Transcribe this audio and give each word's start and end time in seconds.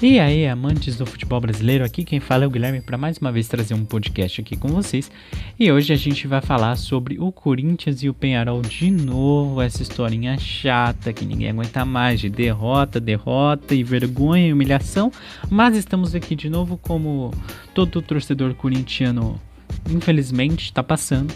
E 0.00 0.20
aí, 0.20 0.46
amantes 0.46 0.96
do 0.96 1.04
futebol 1.04 1.40
brasileiro, 1.40 1.84
aqui 1.84 2.04
quem 2.04 2.20
fala 2.20 2.44
é 2.44 2.46
o 2.46 2.50
Guilherme 2.50 2.80
para 2.80 2.96
mais 2.96 3.18
uma 3.18 3.32
vez 3.32 3.48
trazer 3.48 3.74
um 3.74 3.84
podcast 3.84 4.40
aqui 4.40 4.56
com 4.56 4.68
vocês. 4.68 5.10
E 5.58 5.72
hoje 5.72 5.92
a 5.92 5.96
gente 5.96 6.28
vai 6.28 6.40
falar 6.40 6.76
sobre 6.76 7.18
o 7.18 7.32
Corinthians 7.32 8.04
e 8.04 8.08
o 8.08 8.14
Penharol 8.14 8.62
de 8.62 8.92
novo, 8.92 9.60
essa 9.60 9.82
historinha 9.82 10.38
chata 10.38 11.12
que 11.12 11.24
ninguém 11.24 11.50
aguenta 11.50 11.84
mais 11.84 12.20
de 12.20 12.30
derrota, 12.30 13.00
derrota 13.00 13.74
e 13.74 13.82
vergonha 13.82 14.46
e 14.46 14.52
humilhação. 14.52 15.10
Mas 15.50 15.76
estamos 15.76 16.14
aqui 16.14 16.36
de 16.36 16.48
novo 16.48 16.78
como 16.78 17.34
todo 17.74 18.00
torcedor 18.00 18.54
corintiano 18.54 19.40
infelizmente 19.90 20.66
está 20.66 20.80
passando. 20.80 21.34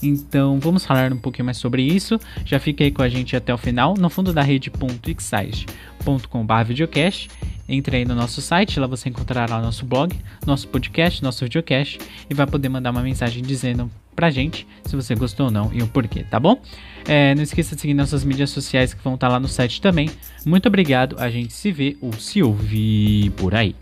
Então 0.00 0.60
vamos 0.60 0.86
falar 0.86 1.12
um 1.12 1.18
pouquinho 1.18 1.46
mais 1.46 1.56
sobre 1.56 1.82
isso. 1.82 2.20
Já 2.44 2.60
fica 2.60 2.84
aí 2.84 2.92
com 2.92 3.02
a 3.02 3.08
gente 3.08 3.34
até 3.34 3.52
o 3.52 3.58
final 3.58 3.94
no 3.98 4.08
fundo 4.08 4.32
da 4.32 4.42
rede.excite.com.br 4.42 6.64
videocast 6.64 7.28
entre 7.68 7.98
aí 7.98 8.04
no 8.04 8.14
nosso 8.14 8.40
site, 8.40 8.78
lá 8.78 8.86
você 8.86 9.08
encontrará 9.08 9.58
o 9.58 9.62
nosso 9.62 9.84
blog, 9.84 10.16
nosso 10.46 10.68
podcast, 10.68 11.22
nosso 11.22 11.44
videocast 11.44 11.98
e 12.28 12.34
vai 12.34 12.46
poder 12.46 12.68
mandar 12.68 12.90
uma 12.90 13.02
mensagem 13.02 13.42
dizendo 13.42 13.90
pra 14.14 14.30
gente 14.30 14.66
se 14.84 14.96
você 14.96 15.14
gostou 15.14 15.46
ou 15.46 15.52
não 15.52 15.70
e 15.72 15.82
o 15.82 15.86
porquê, 15.86 16.24
tá 16.24 16.40
bom? 16.40 16.60
É, 17.06 17.34
não 17.34 17.42
esqueça 17.42 17.74
de 17.74 17.80
seguir 17.82 17.94
nossas 17.94 18.24
mídias 18.24 18.50
sociais 18.50 18.94
que 18.94 19.02
vão 19.02 19.14
estar 19.14 19.28
lá 19.28 19.38
no 19.38 19.48
site 19.48 19.80
também. 19.80 20.10
Muito 20.44 20.66
obrigado, 20.66 21.16
a 21.18 21.28
gente 21.28 21.52
se 21.52 21.70
vê 21.70 21.96
ou 22.00 22.12
se 22.12 22.42
ouvir 22.42 23.30
por 23.32 23.54
aí. 23.54 23.74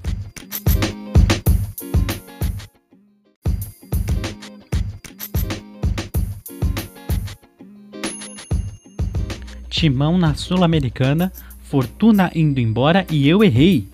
Timão 9.68 10.16
na 10.16 10.34
Sul-Americana 10.34 11.32
Fortuna 11.74 12.30
indo 12.36 12.60
embora 12.60 13.04
e 13.10 13.28
eu 13.28 13.42
errei. 13.42 13.88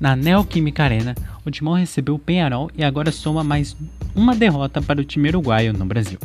Na 0.00 0.16
Neoquímica 0.16 0.82
Arena, 0.82 1.14
o 1.44 1.50
Timão 1.52 1.74
recebeu 1.74 2.16
o 2.16 2.18
Penharol 2.18 2.72
e 2.76 2.82
agora 2.82 3.12
soma 3.12 3.44
mais 3.44 3.76
uma 4.16 4.34
derrota 4.34 4.82
para 4.82 5.00
o 5.00 5.04
time 5.04 5.28
uruguaio 5.28 5.72
no 5.72 5.86
Brasil. 5.86 6.18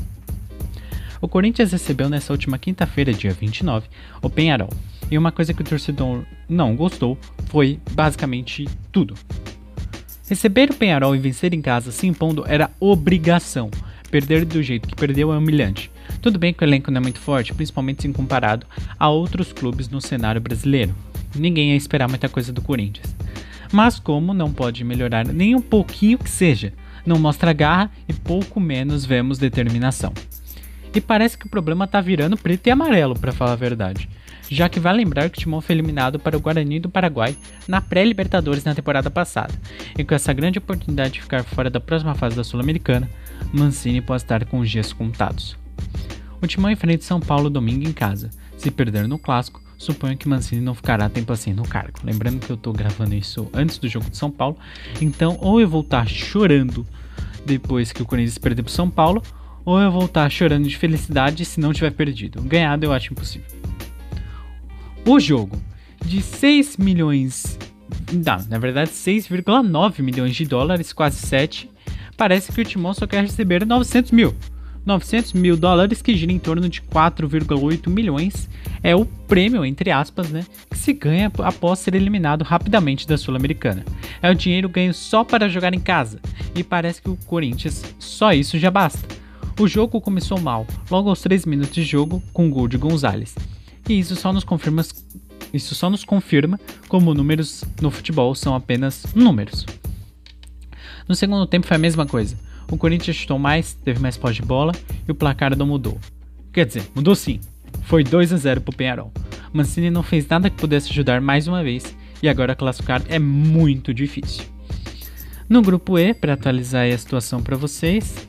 O 1.22 1.28
Corinthians 1.28 1.72
recebeu 1.72 2.10
nessa 2.10 2.34
última 2.34 2.58
quinta-feira, 2.58 3.14
dia 3.14 3.32
29, 3.32 3.88
o 4.20 4.32
Penharol. 4.32 4.74
E 5.12 5.16
uma 5.16 5.32
coisa 5.32 5.54
que 5.54 5.62
o 5.62 5.64
torcedor 5.64 6.24
não 6.50 6.76
gostou 6.76 7.20
foi 7.46 7.80
basicamente 7.92 8.68
tudo. 8.92 9.14
Receber 10.28 10.72
o 10.72 10.76
Penharol 10.76 11.16
e 11.16 11.20
vencer 11.20 11.54
em 11.54 11.62
casa 11.62 11.92
se 11.92 12.08
impondo 12.08 12.44
era 12.48 12.72
obrigação. 12.80 13.70
Perder 14.12 14.44
do 14.44 14.62
jeito 14.62 14.90
que 14.90 14.96
perdeu 14.96 15.32
é 15.32 15.38
humilhante. 15.38 15.90
Tudo 16.22 16.38
bem 16.38 16.54
que 16.54 16.64
o 16.64 16.68
elenco 16.68 16.92
não 16.92 17.00
é 17.00 17.02
muito 17.02 17.20
forte, 17.20 17.54
principalmente 17.54 18.02
se 18.02 18.10
comparado 18.10 18.68
a 19.00 19.10
outros 19.10 19.54
clubes 19.54 19.88
no 19.88 20.02
cenário 20.02 20.42
brasileiro. 20.42 20.94
Ninguém 21.34 21.72
ia 21.72 21.78
esperar 21.78 22.10
muita 22.10 22.28
coisa 22.28 22.52
do 22.52 22.62
Corinthians. 22.62 23.16
Mas 23.72 23.98
como 23.98 24.34
não 24.34 24.52
pode 24.52 24.84
melhorar 24.84 25.26
nem 25.26 25.56
um 25.56 25.62
pouquinho 25.62 26.18
que 26.18 26.30
seja, 26.30 26.74
não 27.06 27.18
mostra 27.18 27.54
garra 27.54 27.90
e 28.08 28.12
pouco 28.12 28.60
menos 28.60 29.06
vemos 29.06 29.38
determinação. 29.38 30.14
E 30.94 31.00
parece 31.00 31.38
que 31.38 31.48
o 31.48 31.50
problema 31.50 31.88
tá 31.88 32.02
virando 32.02 32.36
preto 32.36 32.68
e 32.68 32.72
amarelo, 32.72 33.18
para 33.18 33.32
falar 33.32 33.54
a 33.54 33.56
verdade. 33.56 34.10
Já 34.52 34.68
que 34.68 34.82
vai 34.82 34.94
lembrar 34.94 35.30
que 35.30 35.38
o 35.38 35.42
Timão 35.42 35.62
foi 35.62 35.74
eliminado 35.74 36.20
para 36.20 36.36
o 36.36 36.40
Guarani 36.42 36.78
do 36.78 36.90
Paraguai 36.90 37.38
na 37.66 37.80
pré-Libertadores 37.80 38.66
na 38.66 38.76
temporada 38.76 39.10
passada. 39.10 39.54
E 39.98 40.04
com 40.04 40.14
essa 40.14 40.34
grande 40.34 40.58
oportunidade 40.58 41.14
de 41.14 41.22
ficar 41.22 41.42
fora 41.46 41.70
da 41.70 41.80
próxima 41.80 42.14
fase 42.16 42.36
da 42.36 42.44
Sul-Americana, 42.44 43.10
Mancini 43.54 44.02
pode 44.02 44.24
estar 44.24 44.44
com 44.44 44.60
os 44.60 44.70
dias 44.70 44.92
contados. 44.92 45.56
O 46.42 46.48
Timão 46.48 46.70
enfrenta 46.70 47.02
São 47.02 47.22
Paulo 47.22 47.50
domingo 47.50 47.88
em 47.88 47.94
casa. 47.94 48.30
Se 48.58 48.70
perder 48.70 49.08
no 49.08 49.18
clássico, 49.18 49.64
suponho 49.78 50.18
que 50.18 50.28
Mancini 50.28 50.60
não 50.60 50.76
ficará 50.76 51.08
tempo 51.08 51.32
assim 51.32 51.54
no 51.54 51.64
cargo. 51.64 52.00
Lembrando 52.04 52.46
que 52.46 52.52
eu 52.52 52.58
tô 52.58 52.74
gravando 52.74 53.16
isso 53.16 53.50
antes 53.54 53.78
do 53.78 53.88
jogo 53.88 54.10
de 54.10 54.18
São 54.18 54.30
Paulo, 54.30 54.58
então 55.00 55.38
ou 55.40 55.62
eu 55.62 55.70
vou 55.70 55.80
estar 55.80 56.06
chorando 56.10 56.86
depois 57.46 57.94
que 57.94 58.02
o 58.02 58.06
Corinthians 58.06 58.38
perder 58.38 58.64
pro 58.64 58.72
São 58.72 58.90
Paulo, 58.90 59.24
ou 59.64 59.80
eu 59.80 59.90
vou 59.90 60.06
estar 60.08 60.30
chorando 60.30 60.68
de 60.68 60.76
felicidade 60.76 61.46
se 61.46 61.58
não 61.58 61.72
tiver 61.72 61.92
perdido. 61.92 62.42
Ganhado 62.42 62.86
eu 62.86 62.92
acho 62.92 63.14
impossível. 63.14 63.61
O 65.06 65.20
jogo 65.20 65.60
de 66.06 66.22
6 66.22 66.78
milhões, 66.78 67.58
não, 68.14 68.38
na 68.48 68.60
verdade 68.60 68.92
6,9 68.92 70.02
milhões 70.04 70.36
de 70.36 70.46
dólares, 70.46 70.94
quase 70.94 71.18
7, 71.18 71.70
parece 72.16 72.52
que 72.52 72.62
o 72.62 72.66
Timão 72.66 72.94
só 72.94 73.08
quer 73.08 73.22
receber 73.22 73.66
900 73.66 74.12
mil. 74.12 74.36
900 74.86 75.34
mil 75.34 75.58
dólares, 75.58 76.02
que 76.02 76.16
gira 76.16 76.32
em 76.32 76.40
torno 76.40 76.68
de 76.70 76.82
4,8 76.82 77.88
milhões, 77.88 78.50
é 78.84 78.96
o 78.96 79.06
prêmio, 79.06 79.66
entre 79.66 79.92
aspas, 79.92 80.30
né, 80.30 80.46
que 80.70 80.78
se 80.78 80.94
ganha 80.94 81.32
após 81.40 81.80
ser 81.80 81.94
eliminado 81.94 82.44
rapidamente 82.44 83.08
da 83.08 83.18
Sul-Americana. 83.18 83.84
É 84.22 84.30
o 84.30 84.36
dinheiro 84.36 84.70
ganho 84.70 84.94
só 84.94 85.24
para 85.24 85.50
jogar 85.50 85.74
em 85.74 85.80
casa, 85.80 86.20
e 86.56 86.64
parece 86.64 87.02
que 87.02 87.10
o 87.10 87.18
Corinthians 87.28 87.84
só 88.00 88.34
isso 88.34 88.58
já 88.58 88.72
basta. 88.72 89.08
O 89.60 89.68
jogo 89.68 90.02
começou 90.02 90.40
mal, 90.40 90.66
logo 90.90 91.10
aos 91.10 91.22
3 91.22 91.46
minutos 91.46 91.76
de 91.76 91.84
jogo, 91.84 92.22
com 92.34 92.48
o 92.48 92.50
gol 92.50 92.68
de 92.68 92.78
Gonzalez. 92.78 93.36
E 93.88 94.00
isso 94.00 94.16
só 94.16 94.32
nos 94.32 94.44
confirma, 94.44 94.84
isso 95.54 95.76
só 95.76 95.90
nos 95.90 96.04
confirma 96.04 96.60
como 96.88 97.14
números 97.14 97.64
no 97.82 97.92
futebol 97.92 98.34
são 98.36 98.56
apenas 98.56 99.06
números. 99.16 99.66
No 101.08 101.16
segundo 101.16 101.46
tempo 101.46 101.68
foi 101.68 101.76
a 101.76 101.80
mesma 101.80 102.06
coisa. 102.06 102.38
O 102.70 102.78
Corinthians 102.78 103.18
chutou 103.18 103.38
mais, 103.38 103.74
teve 103.74 104.00
mais 104.00 104.18
pós 104.18 104.36
de 104.36 104.42
bola 104.42 104.72
e 105.08 105.12
o 105.12 105.16
placar 105.16 105.56
não 105.58 105.66
mudou. 105.66 106.00
Quer 106.54 106.66
dizer, 106.66 106.84
mudou 106.96 107.16
sim. 107.16 107.40
Foi 107.84 108.04
2 108.04 108.32
a 108.32 108.38
0 108.38 108.62
para 108.62 108.72
o 108.72 108.76
Penharol. 108.76 109.12
Mancini 109.52 109.90
não 109.90 110.04
fez 110.04 110.28
nada 110.28 110.50
que 110.50 110.56
pudesse 110.56 110.90
ajudar 110.92 111.20
mais 111.20 111.48
uma 111.48 111.64
vez 111.64 111.96
e 112.24 112.30
agora 112.30 112.56
classificar 112.56 113.02
é 113.10 113.20
muito 113.20 113.94
difícil. 113.94 114.46
No 115.50 115.62
grupo 115.62 116.00
E, 116.00 116.14
para 116.14 116.34
atualizar 116.34 116.90
a 116.90 116.98
situação 116.98 117.44
para 117.44 117.58
vocês, 117.58 118.26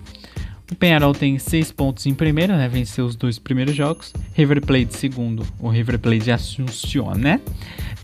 o 0.73 0.75
Penharol 0.75 1.13
tem 1.13 1.39
6 1.39 1.71
pontos 1.73 2.07
em 2.07 2.15
primeiro, 2.15 2.55
né? 2.55 2.67
Venceu 2.67 3.05
os 3.05 3.15
dois 3.15 3.39
primeiros 3.39 3.75
jogos. 3.75 4.13
River 4.33 4.65
Plate 4.65 4.97
segundo, 4.97 5.47
o 5.61 5.69
River 5.69 5.99
Plate 5.99 6.25
de 6.25 6.33
Assunción, 6.33 7.15
né? 7.15 7.41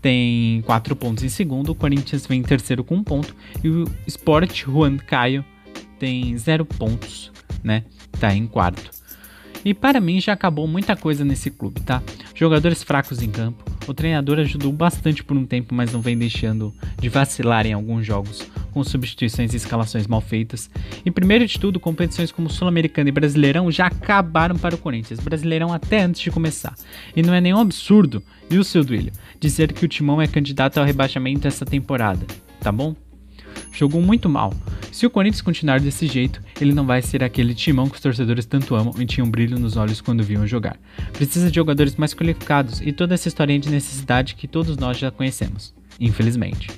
Tem 0.01 0.61
4 0.61 0.95
pontos 0.95 1.23
em 1.23 1.29
segundo. 1.29 1.71
O 1.71 1.75
Corinthians 1.75 2.27
vem 2.27 2.39
em 2.39 2.43
terceiro 2.43 2.83
com 2.83 2.95
um 2.95 3.03
ponto. 3.03 3.35
E 3.63 3.69
o 3.69 3.85
Sport 4.05 4.65
Juan 4.65 4.97
Caio 4.97 5.43
tem 5.97 6.37
zero 6.37 6.63
pontos, 6.63 7.31
né? 7.63 7.83
Tá 8.19 8.33
em 8.33 8.45
quarto. 8.45 8.91
E 9.65 9.73
para 9.73 9.99
mim 9.99 10.21
já 10.21 10.33
acabou 10.33 10.67
muita 10.67 10.95
coisa 10.95 11.25
nesse 11.25 11.49
clube, 11.49 11.81
tá? 11.81 12.01
Jogadores 12.35 12.83
fracos 12.83 13.21
em 13.21 13.29
campo. 13.29 13.63
O 13.87 13.93
treinador 13.93 14.39
ajudou 14.39 14.71
bastante 14.71 15.23
por 15.23 15.35
um 15.35 15.45
tempo, 15.45 15.73
mas 15.73 15.91
não 15.91 16.01
vem 16.01 16.17
deixando 16.17 16.73
de 17.01 17.09
vacilar 17.09 17.65
em 17.65 17.73
alguns 17.73 18.05
jogos, 18.05 18.47
com 18.69 18.83
substituições 18.83 19.53
e 19.53 19.57
escalações 19.57 20.07
mal 20.07 20.21
feitas. 20.21 20.69
E 21.05 21.11
primeiro 21.11 21.45
de 21.45 21.59
tudo, 21.59 21.79
competições 21.79 22.31
como 22.31 22.49
Sul-Americana 22.49 23.09
e 23.09 23.11
Brasileirão 23.11 23.71
já 23.71 23.87
acabaram 23.87 24.57
para 24.57 24.75
o 24.75 24.77
Corinthians. 24.77 25.19
Brasileirão 25.19 25.73
até 25.73 26.03
antes 26.03 26.21
de 26.21 26.31
começar. 26.31 26.75
E 27.15 27.21
não 27.21 27.33
é 27.33 27.41
nenhum 27.41 27.59
absurdo, 27.59 28.23
viu, 28.49 28.63
seu 28.63 28.83
Duílio, 28.83 29.13
dizer 29.39 29.73
que 29.73 29.85
o 29.85 29.87
Timão 29.87 30.21
é 30.21 30.27
candidato 30.27 30.77
ao 30.77 30.85
rebaixamento 30.85 31.47
essa 31.47 31.65
temporada, 31.65 32.25
tá 32.61 32.71
bom? 32.71 32.95
Jogou 33.71 34.01
muito 34.01 34.29
mal, 34.29 34.53
se 34.91 35.05
o 35.05 35.09
Corinthians 35.09 35.41
continuar 35.41 35.79
desse 35.79 36.07
jeito, 36.07 36.41
ele 36.59 36.73
não 36.73 36.85
vai 36.85 37.01
ser 37.01 37.23
aquele 37.23 37.53
timão 37.53 37.87
que 37.87 37.95
os 37.95 38.01
torcedores 38.01 38.45
tanto 38.45 38.75
amam 38.75 38.93
e 38.99 39.05
tinham 39.05 39.29
brilho 39.29 39.59
nos 39.59 39.77
olhos 39.77 40.01
quando 40.01 40.23
viam 40.23 40.45
jogar. 40.47 40.77
Precisa 41.13 41.49
de 41.49 41.55
jogadores 41.55 41.95
mais 41.95 42.13
qualificados 42.13 42.81
e 42.81 42.91
toda 42.91 43.13
essa 43.13 43.27
historinha 43.27 43.59
de 43.59 43.69
necessidade 43.69 44.35
que 44.35 44.47
todos 44.47 44.77
nós 44.77 44.97
já 44.97 45.11
conhecemos, 45.11 45.73
infelizmente. 45.99 46.69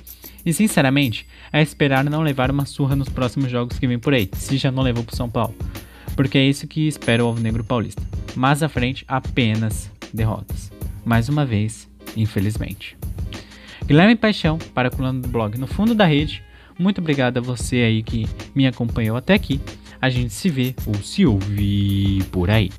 E 0.44 0.52
sinceramente, 0.52 1.26
é 1.52 1.62
esperar 1.62 2.04
não 2.04 2.22
levar 2.22 2.50
uma 2.50 2.66
surra 2.66 2.96
nos 2.96 3.08
próximos 3.08 3.50
jogos 3.50 3.78
que 3.78 3.86
vem 3.86 3.98
por 3.98 4.12
aí, 4.12 4.28
se 4.34 4.56
já 4.56 4.70
não 4.70 4.82
levou 4.82 5.04
pro 5.04 5.16
São 5.16 5.30
Paulo. 5.30 5.54
Porque 6.16 6.36
é 6.36 6.44
isso 6.44 6.66
que 6.66 6.88
espera 6.88 7.24
o 7.24 7.28
Alvinegro 7.28 7.64
Paulista. 7.64 8.02
Mais 8.34 8.62
à 8.62 8.68
frente, 8.68 9.04
apenas 9.06 9.90
derrotas. 10.12 10.70
Mais 11.04 11.28
uma 11.28 11.46
vez, 11.46 11.88
infelizmente. 12.16 12.96
Guilherme 13.86 14.16
Paixão, 14.16 14.58
para 14.74 14.88
a 14.88 15.12
do 15.12 15.28
blog 15.28 15.58
No 15.58 15.66
Fundo 15.66 15.94
da 15.94 16.04
Rede, 16.04 16.42
muito 16.78 17.00
obrigado 17.00 17.38
a 17.38 17.40
você 17.40 17.76
aí 17.76 18.02
que 18.02 18.28
me 18.54 18.66
acompanhou 18.66 19.16
até 19.16 19.34
aqui. 19.34 19.60
A 20.00 20.08
gente 20.08 20.32
se 20.32 20.48
vê 20.48 20.74
ou 20.86 20.94
se 20.94 21.24
ouve 21.24 22.22
por 22.32 22.50
aí. 22.50 22.70